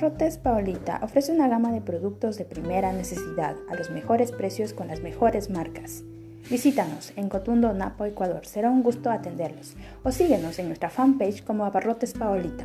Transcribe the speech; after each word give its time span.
Abarrotes 0.00 0.38
Paolita 0.38 0.98
ofrece 1.02 1.30
una 1.30 1.46
gama 1.46 1.72
de 1.72 1.82
productos 1.82 2.38
de 2.38 2.46
primera 2.46 2.90
necesidad 2.90 3.54
a 3.68 3.74
los 3.74 3.90
mejores 3.90 4.32
precios 4.32 4.72
con 4.72 4.88
las 4.88 5.02
mejores 5.02 5.50
marcas. 5.50 6.04
Visítanos 6.48 7.12
en 7.16 7.28
Cotundo, 7.28 7.74
Napo, 7.74 8.06
Ecuador. 8.06 8.46
Será 8.46 8.70
un 8.70 8.82
gusto 8.82 9.10
atenderlos. 9.10 9.76
O 10.02 10.10
síguenos 10.10 10.58
en 10.58 10.68
nuestra 10.68 10.88
fanpage 10.88 11.44
como 11.44 11.66
Abarrotes 11.66 12.14
Paolita. 12.14 12.64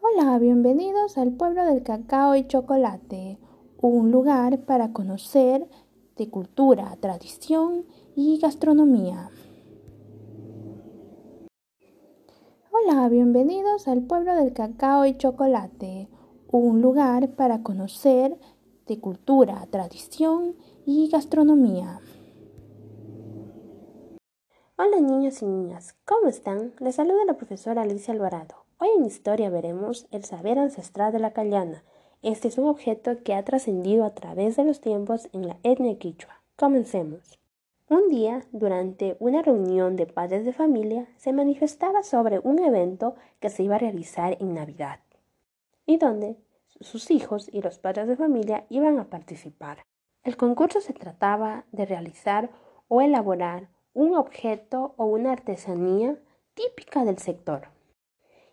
Hola, 0.00 0.38
bienvenidos 0.38 1.18
al 1.18 1.32
pueblo 1.32 1.66
del 1.66 1.82
cacao 1.82 2.34
y 2.34 2.46
chocolate, 2.46 3.36
un 3.82 4.10
lugar 4.10 4.58
para 4.60 4.94
conocer 4.94 5.68
de 6.16 6.30
cultura, 6.30 6.96
tradición 6.98 7.84
y 8.16 8.38
gastronomía. 8.38 9.28
Hola, 12.82 13.08
bienvenidos 13.08 13.88
al 13.88 14.02
pueblo 14.02 14.34
del 14.34 14.52
cacao 14.52 15.04
y 15.04 15.16
chocolate, 15.16 16.08
un 16.50 16.80
lugar 16.80 17.30
para 17.30 17.62
conocer 17.62 18.38
de 18.86 19.00
cultura, 19.00 19.66
tradición 19.70 20.56
y 20.86 21.08
gastronomía. 21.08 22.00
Hola 24.76 25.00
niños 25.00 25.42
y 25.42 25.46
niñas, 25.46 25.96
¿cómo 26.04 26.28
están? 26.28 26.72
Les 26.78 26.94
saluda 26.94 27.24
la 27.26 27.36
profesora 27.36 27.82
Alicia 27.82 28.14
Alvarado. 28.14 28.64
Hoy 28.78 28.88
en 28.96 29.04
Historia 29.04 29.50
veremos 29.50 30.06
el 30.10 30.24
saber 30.24 30.58
ancestral 30.58 31.12
de 31.12 31.18
la 31.18 31.32
callana. 31.32 31.82
Este 32.22 32.48
es 32.48 32.56
un 32.56 32.66
objeto 32.66 33.22
que 33.22 33.34
ha 33.34 33.44
trascendido 33.44 34.04
a 34.04 34.14
través 34.14 34.56
de 34.56 34.64
los 34.64 34.80
tiempos 34.80 35.28
en 35.32 35.48
la 35.48 35.58
etnia 35.64 35.98
quichua. 35.98 36.42
Comencemos. 36.56 37.39
Un 37.90 38.08
día, 38.08 38.46
durante 38.52 39.16
una 39.18 39.42
reunión 39.42 39.96
de 39.96 40.06
padres 40.06 40.44
de 40.44 40.52
familia, 40.52 41.08
se 41.16 41.32
manifestaba 41.32 42.04
sobre 42.04 42.38
un 42.38 42.60
evento 42.60 43.16
que 43.40 43.50
se 43.50 43.64
iba 43.64 43.74
a 43.74 43.80
realizar 43.80 44.36
en 44.38 44.54
Navidad 44.54 45.00
y 45.86 45.96
donde 45.96 46.36
sus 46.80 47.10
hijos 47.10 47.50
y 47.52 47.62
los 47.62 47.80
padres 47.80 48.06
de 48.06 48.14
familia 48.14 48.64
iban 48.68 49.00
a 49.00 49.10
participar. 49.10 49.84
El 50.22 50.36
concurso 50.36 50.80
se 50.80 50.92
trataba 50.92 51.64
de 51.72 51.84
realizar 51.84 52.50
o 52.86 53.00
elaborar 53.00 53.70
un 53.92 54.14
objeto 54.14 54.94
o 54.96 55.06
una 55.06 55.32
artesanía 55.32 56.16
típica 56.54 57.04
del 57.04 57.18
sector 57.18 57.70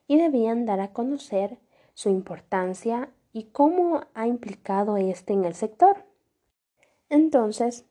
y 0.08 0.18
debían 0.18 0.66
dar 0.66 0.80
a 0.80 0.94
conocer 0.94 1.60
su 1.94 2.10
importancia 2.10 3.12
y 3.34 3.44
cómo 3.44 4.02
ha 4.16 4.26
implicado 4.26 4.98
este 4.98 5.34
en 5.34 5.46
el 5.46 5.54
sector. 5.54 6.06
Entonces, 7.10 7.86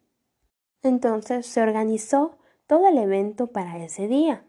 entonces 0.89 1.47
se 1.47 1.61
organizó 1.63 2.39
todo 2.67 2.89
el 2.89 2.99
evento 2.99 3.49
para 3.49 3.79
ese 3.79 4.09
día. 4.09 4.45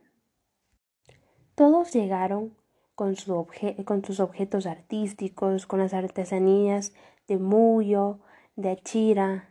Todos 1.55 1.93
llegaron 1.93 2.55
con, 2.95 3.15
sus 3.15 4.19
objetos 4.19 4.65
artísticos, 4.65 5.67
con 5.67 5.79
las 5.79 5.93
artesanías 5.93 6.93
de 7.27 7.37
Muyo, 7.37 8.19
de 8.55 8.71
Achira, 8.71 9.49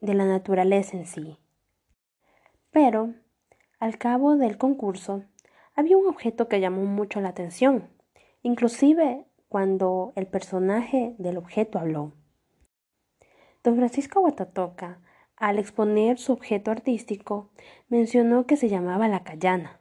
de 0.00 0.14
la 0.14 0.26
naturaleza 0.26 0.96
en 0.96 1.06
sí. 1.06 1.38
Pero, 2.70 3.14
al 3.80 3.98
cabo 3.98 4.36
del 4.36 4.58
concurso, 4.58 5.24
había 5.74 5.96
un 5.96 6.06
objeto 6.06 6.48
que 6.48 6.60
llamó 6.60 6.84
mucho 6.84 7.20
la 7.20 7.30
atención, 7.30 7.90
inclusive 8.42 9.26
cuando 9.48 10.12
el 10.14 10.26
personaje 10.26 11.16
del 11.18 11.38
objeto 11.38 11.78
habló. 11.78 12.12
Don 13.64 13.76
Francisco 13.76 14.20
Guatatoca 14.20 15.00
al 15.42 15.58
exponer 15.58 16.18
su 16.18 16.32
objeto 16.32 16.70
artístico, 16.70 17.50
mencionó 17.88 18.46
que 18.46 18.56
se 18.56 18.68
llamaba 18.68 19.08
la 19.08 19.24
callana. 19.24 19.80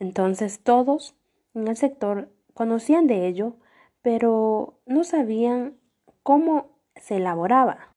Entonces 0.00 0.60
todos 0.60 1.14
en 1.54 1.68
el 1.68 1.76
sector 1.76 2.32
conocían 2.52 3.06
de 3.06 3.28
ello, 3.28 3.54
pero 4.02 4.80
no 4.84 5.04
sabían 5.04 5.78
cómo 6.24 6.80
se 6.96 7.18
elaboraba, 7.18 7.94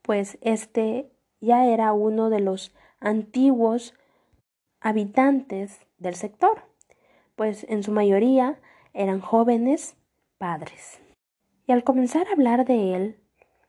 pues 0.00 0.38
este 0.40 1.12
ya 1.42 1.66
era 1.66 1.92
uno 1.92 2.30
de 2.30 2.40
los 2.40 2.74
antiguos 3.00 3.92
habitantes 4.80 5.86
del 5.98 6.14
sector, 6.14 6.62
pues 7.36 7.66
en 7.68 7.82
su 7.82 7.92
mayoría 7.92 8.58
eran 8.94 9.20
jóvenes 9.20 9.98
padres. 10.38 11.02
Y 11.66 11.72
al 11.72 11.84
comenzar 11.84 12.28
a 12.28 12.32
hablar 12.32 12.64
de 12.64 12.94
él, 12.94 13.20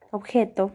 objeto, 0.10 0.72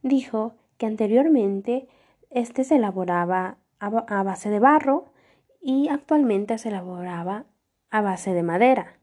dijo 0.00 0.54
anteriormente 0.84 1.88
este 2.30 2.64
se 2.64 2.76
elaboraba 2.76 3.58
a 3.78 4.22
base 4.22 4.48
de 4.48 4.58
barro 4.58 5.12
y 5.60 5.88
actualmente 5.88 6.56
se 6.58 6.68
elaboraba 6.68 7.46
a 7.90 8.00
base 8.00 8.32
de 8.32 8.42
madera. 8.42 8.98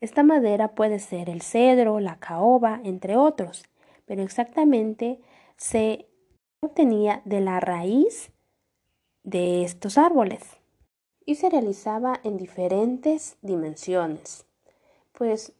Esta 0.00 0.22
madera 0.22 0.74
puede 0.74 0.98
ser 0.98 1.28
el 1.28 1.42
cedro, 1.42 2.00
la 2.00 2.18
caoba, 2.18 2.80
entre 2.82 3.16
otros, 3.16 3.64
pero 4.04 4.22
exactamente 4.22 5.20
se 5.56 6.08
obtenía 6.60 7.22
de 7.24 7.40
la 7.40 7.60
raíz 7.60 8.32
de 9.22 9.62
estos 9.64 9.98
árboles 9.98 10.42
y 11.24 11.36
se 11.36 11.50
realizaba 11.50 12.20
en 12.24 12.36
diferentes 12.36 13.36
dimensiones, 13.42 14.46
pues 15.12 15.52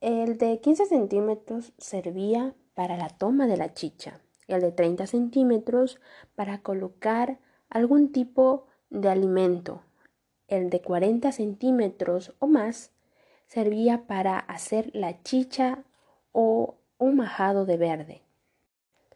el 0.00 0.38
de 0.38 0.60
15 0.60 0.86
centímetros 0.86 1.72
servía 1.78 2.54
para 2.74 2.96
la 2.96 3.08
toma 3.08 3.46
de 3.46 3.56
la 3.56 3.74
chicha 3.74 4.20
el 4.48 4.60
de 4.60 4.72
30 4.72 5.06
centímetros 5.06 6.00
para 6.34 6.58
colocar 6.58 7.38
algún 7.70 8.12
tipo 8.12 8.66
de 8.90 9.08
alimento. 9.08 9.82
El 10.48 10.70
de 10.70 10.80
40 10.80 11.30
centímetros 11.32 12.34
o 12.38 12.46
más 12.46 12.90
servía 13.46 14.06
para 14.06 14.38
hacer 14.38 14.90
la 14.94 15.22
chicha 15.22 15.84
o 16.32 16.76
un 16.98 17.16
majado 17.16 17.66
de 17.66 17.76
verde. 17.76 18.22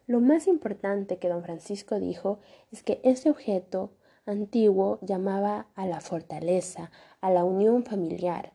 Lo 0.05 0.19
más 0.19 0.47
importante 0.47 1.17
que 1.17 1.29
don 1.29 1.43
Francisco 1.43 1.99
dijo 1.99 2.39
es 2.71 2.83
que 2.83 2.99
este 3.03 3.29
objeto 3.29 3.91
antiguo 4.25 4.99
llamaba 5.01 5.67
a 5.75 5.85
la 5.85 6.01
fortaleza, 6.01 6.91
a 7.21 7.29
la 7.29 7.43
unión 7.43 7.83
familiar, 7.83 8.53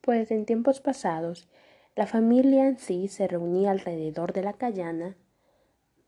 pues 0.00 0.30
en 0.30 0.46
tiempos 0.46 0.80
pasados 0.80 1.48
la 1.96 2.06
familia 2.06 2.68
en 2.68 2.78
sí 2.78 3.08
se 3.08 3.26
reunía 3.26 3.70
alrededor 3.70 4.32
de 4.32 4.42
la 4.42 4.52
callana 4.52 5.16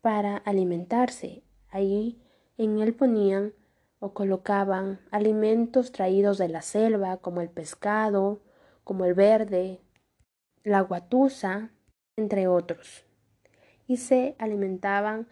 para 0.01 0.37
alimentarse. 0.37 1.43
Ahí 1.69 2.21
en 2.57 2.79
él 2.79 2.93
ponían 2.93 3.53
o 3.99 4.13
colocaban 4.13 4.99
alimentos 5.11 5.91
traídos 5.91 6.37
de 6.37 6.49
la 6.49 6.61
selva, 6.61 7.17
como 7.17 7.41
el 7.41 7.49
pescado, 7.49 8.41
como 8.83 9.05
el 9.05 9.13
verde, 9.13 9.81
la 10.63 10.81
guatusa, 10.81 11.71
entre 12.15 12.47
otros. 12.47 13.05
Y 13.87 13.97
se 13.97 14.35
alimentaban 14.39 15.27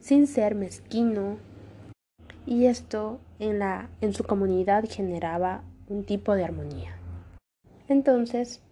sin 0.00 0.26
ser 0.26 0.54
mezquino. 0.54 1.38
Y 2.46 2.66
esto 2.66 3.20
en, 3.38 3.58
la, 3.58 3.90
en 4.00 4.14
su 4.14 4.24
comunidad 4.24 4.84
generaba 4.88 5.62
un 5.88 6.04
tipo 6.04 6.34
de 6.34 6.44
armonía. 6.44 6.96
Entonces, 7.88 8.62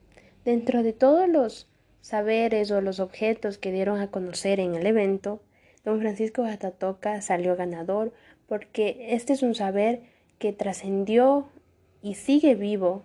dentro 0.44 0.82
de 0.82 0.92
todos 0.92 1.28
los 1.28 1.68
saberes 2.00 2.70
o 2.70 2.80
los 2.80 3.00
objetos 3.00 3.58
que 3.58 3.72
dieron 3.72 4.00
a 4.00 4.10
conocer 4.10 4.60
en 4.60 4.74
el 4.74 4.86
evento, 4.86 5.42
don 5.84 6.00
Francisco 6.00 6.44
Atatoca 6.44 7.20
salió 7.20 7.56
ganador 7.56 8.12
porque 8.46 9.08
este 9.10 9.32
es 9.32 9.42
un 9.42 9.54
saber 9.54 10.02
que 10.38 10.52
trascendió 10.52 11.48
y 12.02 12.14
sigue 12.14 12.54
vivo 12.54 13.02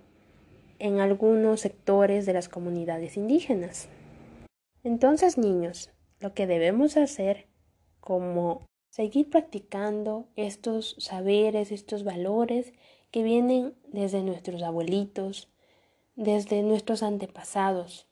en 0.80 1.00
algunos 1.00 1.62
sectores 1.62 2.26
de 2.26 2.34
las 2.34 2.50
comunidades 2.50 3.18
indígenas. 3.18 3.88
Entonces, 4.84 5.38
niños, 5.38 5.92
lo 6.20 6.34
que 6.34 6.48
debemos 6.48 6.98
hacer 6.98 7.48
como 8.00 8.66
seguir 8.90 9.30
practicando 9.30 10.28
estos 10.36 10.96
saberes, 11.00 11.72
estos 11.72 12.04
valores 12.04 12.74
que 13.12 13.24
vienen 13.24 13.76
desde 13.88 14.24
nuestros 14.24 14.64
abuelitos, 14.64 15.52
desde 16.16 16.62
nuestros 16.64 17.04
antepasados, 17.04 18.11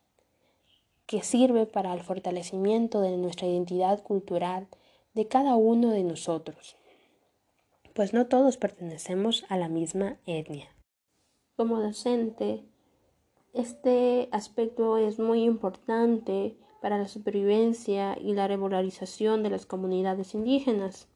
que 1.09 1.23
sirve 1.23 1.65
para 1.65 1.91
el 1.95 2.01
fortalecimiento 2.01 3.01
de 3.01 3.17
nuestra 3.17 3.47
identidad 3.47 4.03
cultural 4.03 4.67
de 5.15 5.27
cada 5.27 5.55
uno 5.55 5.89
de 5.89 6.03
nosotros, 6.03 6.77
pues 7.95 8.13
no 8.13 8.27
todos 8.27 8.57
pertenecemos 8.57 9.43
a 9.49 9.57
la 9.57 9.69
misma 9.69 10.17
etnia. 10.27 10.67
Como 11.57 11.81
docente, 11.81 12.63
este 13.53 14.29
aspecto 14.31 14.99
es 14.99 15.17
muy 15.17 15.45
importante 15.45 16.59
para 16.79 16.99
la 16.99 17.07
supervivencia 17.07 18.15
y 18.21 18.33
la 18.33 18.47
regularización 18.47 19.41
de 19.41 19.49
las 19.49 19.65
comunidades 19.65 20.35
indígenas, 20.35 21.07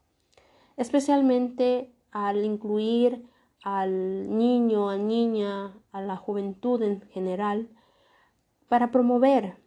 especialmente 0.76 1.94
al 2.10 2.44
incluir 2.44 3.28
al 3.64 4.36
niño, 4.36 4.90
a 4.90 4.98
niña, 4.98 5.78
a 5.92 6.02
la 6.02 6.18
juventud 6.18 6.82
en 6.82 7.02
general, 7.12 7.70
para 8.68 8.90
promover 8.90 9.62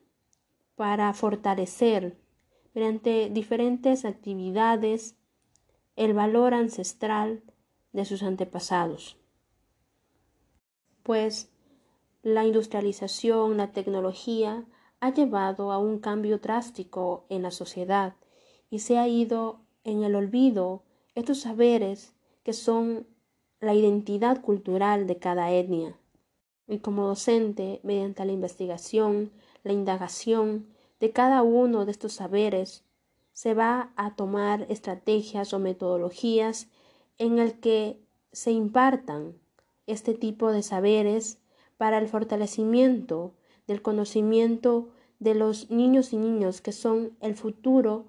para 0.76 1.12
fortalecer 1.12 2.16
mediante 2.74 3.30
diferentes 3.30 4.04
actividades 4.04 5.16
el 5.96 6.12
valor 6.12 6.54
ancestral 6.54 7.42
de 7.92 8.04
sus 8.04 8.22
antepasados. 8.22 9.16
Pues 11.02 11.50
la 12.22 12.44
industrialización, 12.44 13.56
la 13.56 13.72
tecnología 13.72 14.66
ha 15.00 15.14
llevado 15.14 15.72
a 15.72 15.78
un 15.78 15.98
cambio 15.98 16.38
drástico 16.38 17.24
en 17.28 17.42
la 17.42 17.50
sociedad 17.50 18.14
y 18.70 18.80
se 18.80 18.98
ha 18.98 19.08
ido 19.08 19.60
en 19.84 20.02
el 20.02 20.14
olvido 20.14 20.82
estos 21.14 21.40
saberes 21.40 22.12
que 22.42 22.52
son 22.52 23.06
la 23.60 23.74
identidad 23.74 24.42
cultural 24.42 25.06
de 25.06 25.16
cada 25.18 25.50
etnia. 25.50 25.96
Y 26.68 26.78
como 26.80 27.06
docente, 27.06 27.80
mediante 27.84 28.24
la 28.24 28.32
investigación, 28.32 29.30
la 29.66 29.72
indagación 29.72 30.68
de 31.00 31.10
cada 31.10 31.42
uno 31.42 31.84
de 31.84 31.90
estos 31.90 32.12
saberes, 32.12 32.84
se 33.32 33.52
va 33.52 33.90
a 33.96 34.14
tomar 34.14 34.64
estrategias 34.68 35.52
o 35.52 35.58
metodologías 35.58 36.68
en 37.18 37.40
el 37.40 37.58
que 37.58 38.00
se 38.30 38.52
impartan 38.52 39.34
este 39.88 40.14
tipo 40.14 40.52
de 40.52 40.62
saberes 40.62 41.40
para 41.78 41.98
el 41.98 42.06
fortalecimiento 42.06 43.34
del 43.66 43.82
conocimiento 43.82 44.88
de 45.18 45.34
los 45.34 45.68
niños 45.68 46.12
y 46.12 46.16
niños 46.16 46.60
que 46.60 46.70
son 46.70 47.16
el 47.20 47.34
futuro 47.34 48.06